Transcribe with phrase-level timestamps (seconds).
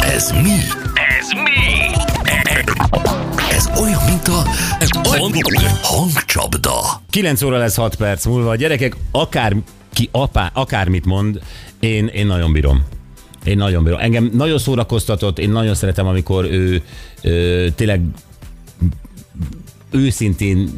[0.00, 0.56] Ez mi?
[0.94, 1.94] Ez mi?
[3.50, 4.44] Ez olyan, mint a
[5.82, 7.02] hangcsapda.
[7.10, 8.50] 9 óra lesz 6 perc múlva.
[8.50, 9.56] A gyerekek, akár
[9.92, 11.40] ki apá, akármit mond,
[11.80, 12.84] én, én nagyon bírom.
[13.44, 13.98] Én nagyon bírom.
[14.00, 16.82] Engem nagyon szórakoztatott, én nagyon szeretem, amikor ő,
[17.22, 18.00] ő tényleg
[19.90, 20.70] őszintén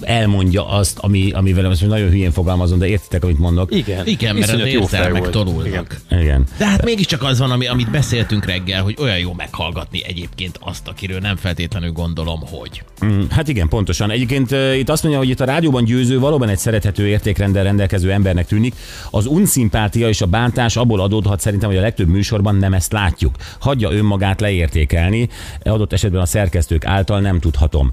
[0.00, 3.74] elmondja azt, ami, amivel most nagyon hülyén fogalmazom, de értitek, amit mondok?
[3.74, 4.06] Igen.
[4.06, 5.30] Igen, mert az érzelmek volt.
[5.30, 5.66] tanulnak.
[6.08, 6.20] Igen.
[6.20, 6.44] Igen.
[6.58, 10.88] De hát mégiscsak az van, ami, amit beszéltünk reggel, hogy olyan jó meghallgatni egyébként azt,
[10.88, 12.82] akiről nem feltétlenül gondolom, hogy.
[13.04, 14.10] Mm, Hát igen, pontosan.
[14.10, 18.12] Egyébként uh, itt azt mondja, hogy itt a rádióban győző valóban egy szerethető értékrendel rendelkező
[18.12, 18.74] embernek tűnik.
[19.10, 23.34] Az unszimpátia és a bántás abból adódhat szerintem, hogy a legtöbb műsorban nem ezt látjuk.
[23.58, 25.28] Hagyja önmagát leértékelni,
[25.62, 27.90] adott esetben a szerkesztők által nem tudhatom.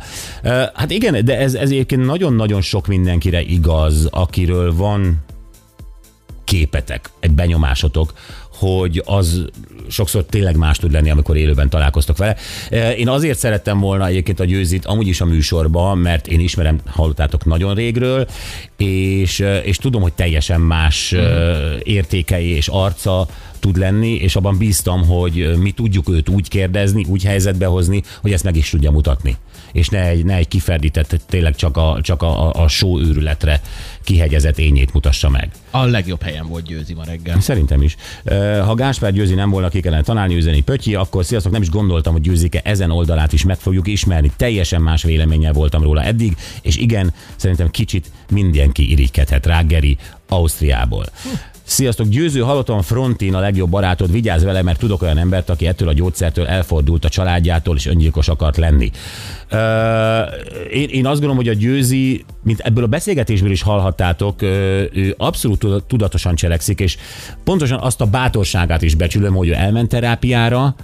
[0.74, 5.24] Hát igen, de ez, ez egyébként nagyon-nagyon sok mindenkire igaz, akiről van
[6.44, 8.14] képetek, egy benyomásotok,
[8.52, 9.46] hogy az
[9.90, 12.36] sokszor tényleg más tud lenni, amikor élőben találkoztok vele.
[12.70, 16.80] E, Én azért szerettem volna egyébként a győzit amúgy is a műsorba, mert én ismerem,
[16.86, 18.28] hallottátok nagyon régről,
[18.78, 21.20] és, e, és tudom, hogy teljesen más mm.
[21.84, 23.28] értékei és arca
[23.64, 28.32] tud lenni, és abban bíztam, hogy mi tudjuk őt úgy kérdezni, úgy helyzetbe hozni, hogy
[28.32, 29.36] ezt meg is tudja mutatni.
[29.72, 33.62] És ne egy, ne egy kiferdített, tényleg csak a, csak a, a show őrületre
[34.04, 35.52] kihegyezett ényét mutassa meg.
[35.72, 37.40] A legjobb helyen volt Győzi ma reggel.
[37.40, 37.96] Szerintem is.
[38.66, 42.14] Ha Gáspár Győzi nem volna, ki kellene találni üzeni Pötyi, akkor sziasztok, nem is gondoltam,
[42.14, 44.32] hogy Győzike ezen oldalát is meg fogjuk ismerni.
[44.38, 51.06] Teljesen más véleménnyel voltam róla eddig, és igen, szerintem kicsit mindenki irigykedhet rá, Geri, Ausztriából.
[51.66, 55.88] Sziasztok, győző, hallottam Frontin a legjobb barátod, vigyázz vele, mert tudok olyan embert, aki ettől
[55.88, 58.92] a gyógyszertől elfordult a családjától, és öngyilkos akart lenni.
[59.50, 60.20] Ö,
[60.72, 65.60] én, én azt gondolom, hogy a győzi, mint ebből a beszélgetésből is hallhattátok, ő abszolút
[65.60, 66.98] tuda- tudatosan cselekszik, és
[67.44, 70.76] pontosan azt a bátorságát is becsülöm, hogy ő elment terápiára,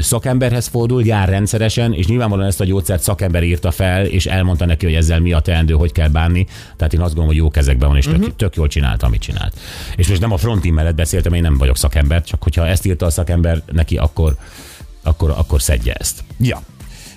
[0.00, 4.84] szakemberhez fordul, jár rendszeresen, és nyilvánvalóan ezt a gyógyszert szakember írta fel, és elmondta neki,
[4.84, 6.46] hogy ezzel mi a teendő, hogy kell bánni.
[6.76, 8.34] Tehát én azt gondolom, hogy jó kezekben van, és tök, uh-huh.
[8.36, 9.58] tök jól csinálta, amit csinált.
[9.96, 13.06] És most nem a frontin mellett beszéltem, én nem vagyok szakember, csak hogyha ezt írta
[13.06, 14.34] a szakember neki, akkor,
[15.02, 16.24] akkor, akkor szedje ezt.
[16.40, 16.60] Ja.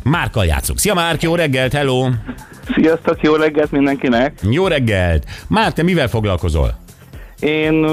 [0.03, 0.79] Márkkal játszunk.
[0.79, 2.09] Szia Márk, jó reggelt, hello!
[2.75, 4.39] Sziasztok, jó reggelt mindenkinek!
[4.49, 5.25] Jó reggelt!
[5.47, 6.79] Márk, te mivel foglalkozol?
[7.39, 7.85] Én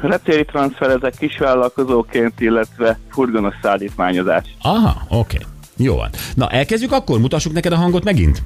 [0.00, 4.44] reptéri transferezek kisvállalkozóként, illetve furgonos szállítmányozás.
[4.62, 5.36] Aha, oké.
[5.36, 5.48] Okay.
[5.76, 6.10] Jó van.
[6.34, 7.18] Na, elkezdjük akkor?
[7.18, 8.42] Mutassuk neked a hangot megint?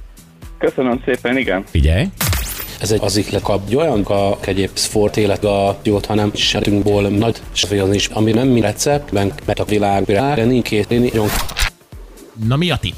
[0.59, 1.65] Köszönöm szépen, igen.
[1.71, 2.07] Figyelj!
[2.81, 7.43] Ez egy az ikle egy olyan a egyéb sport élet a jót, hanem setünkból nagy
[7.53, 11.29] svél is, ami nem mi receptben, mert a világ de nincs két nagyon
[12.49, 12.95] Na mi a tipp?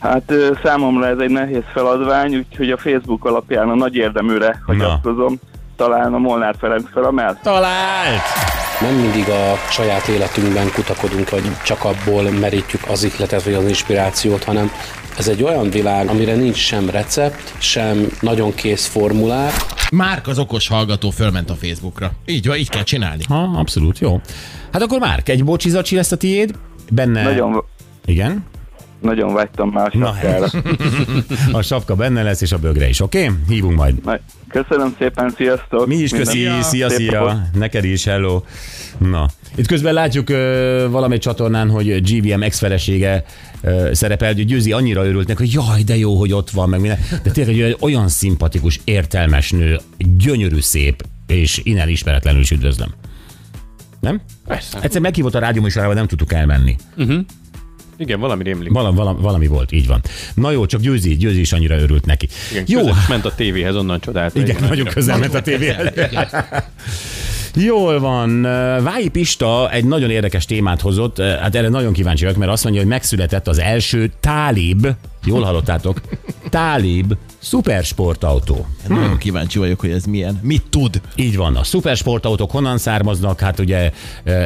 [0.00, 0.32] Hát
[0.62, 5.38] számomra ez egy nehéz feladvány, úgyhogy a Facebook alapján a nagy érdeműre hagyatkozom.
[5.78, 7.38] Talán a Molnár Ferenc felemel.
[7.42, 8.22] Talált!
[8.80, 14.44] nem mindig a saját életünkben kutakodunk, vagy csak abból merítjük az ihletet, vagy az inspirációt,
[14.44, 14.70] hanem
[15.18, 19.52] ez egy olyan világ, amire nincs sem recept, sem nagyon kész formulák,
[19.90, 22.10] Márk az okos hallgató fölment a Facebookra.
[22.26, 23.22] Így van, így kell csinálni.
[23.28, 24.20] Ha, abszolút, jó.
[24.72, 26.54] Hát akkor Márk, egy bocsizacsi lesz a tiéd,
[26.90, 27.22] benne...
[27.22, 27.64] Nagyon,
[28.04, 28.44] Igen?
[29.00, 30.46] Nagyon vágytam már a Na, sapkára.
[31.52, 33.24] A sapka benne lesz, és a bögre is, oké?
[33.24, 33.36] Okay?
[33.48, 34.20] Hívunk majd.
[34.48, 35.86] Köszönöm szépen, sziasztok!
[35.86, 36.96] Mi is köszi, szia, napot.
[36.96, 38.42] szia, neked is, hello.
[38.98, 43.24] Na, itt közben látjuk ö, valamely csatornán, hogy GVM ex-felesége
[43.60, 46.80] ö, szerepel, hogy Győzi annyira örült neki, hogy jaj, de jó, hogy ott van, meg
[46.80, 46.98] minden.
[47.22, 52.94] De tényleg egy olyan szimpatikus, értelmes nő, gyönyörű szép, és innen ismeretlenül is üdvözlöm.
[54.00, 54.20] Nem?
[54.46, 54.78] Persze.
[54.80, 56.76] Egyszer meghívott a rádió műsorába, nem tudtuk elmenni.
[57.98, 58.72] Igen, valami rémlik.
[58.72, 60.00] Val- val- valami volt, így van.
[60.34, 62.28] Na jó, csak Győzi, Győzi is annyira örült neki.
[62.50, 64.34] Igen, jó, ment a tévéhez, onnan csodált.
[64.34, 65.90] igen, nagyon közel ment a tévé elé.
[67.64, 68.42] Jól van.
[68.82, 72.80] Vályi Pista egy nagyon érdekes témát hozott, hát erre nagyon kíváncsi vagyok, mert azt mondja,
[72.80, 74.86] hogy megszületett az első Tálib,
[75.24, 76.00] jól hallottátok,
[76.50, 78.66] Tálib szupersportautó.
[78.86, 79.00] Hmm.
[79.00, 80.38] Nagyon kíváncsi vagyok, hogy ez milyen.
[80.42, 81.00] Mit tud?
[81.14, 83.40] Így van, a szupersportautók honnan származnak?
[83.40, 83.92] Hát ugye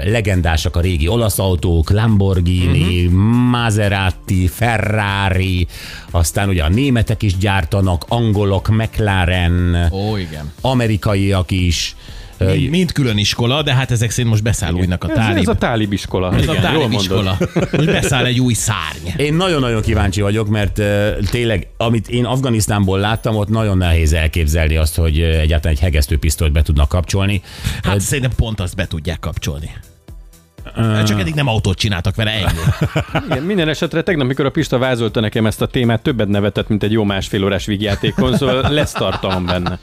[0.05, 3.20] legendásak a régi olasz autók, Lamborghini, uh-huh.
[3.50, 5.67] Maserati, Ferrari,
[6.11, 10.53] aztán ugye a németek is gyártanak, angolok, McLaren, Ó, igen.
[10.61, 11.97] amerikaiak is.
[12.44, 15.39] Mind, mind külön iskola, de hát ezek szerint most beszáll újnak a Ez, tálib.
[15.39, 16.35] ez a tálib iskola.
[16.35, 17.39] Ez Igen, a tálib iskola.
[17.55, 19.09] Most beszáll egy új szárny.
[19.17, 24.77] Én nagyon-nagyon kíváncsi vagyok, mert uh, tényleg, amit én Afganisztánból láttam, ott nagyon nehéz elképzelni
[24.77, 27.43] azt, hogy uh, egyáltalán egy hegesztőpisztolyt be tudnak kapcsolni.
[27.83, 29.71] Hát szerintem pont azt be tudják kapcsolni.
[31.06, 32.47] Csak eddig nem autót csináltak vele, ennyi.
[33.31, 36.83] Igen, minden esetre tegnap, mikor a Pista vázolta nekem ezt a témát, többet nevetett, mint
[36.83, 39.79] egy jó másfél órás vígjátékon, szóval lesz tartalom benne.